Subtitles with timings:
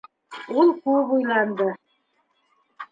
[0.61, 1.71] Ул күп уйланды.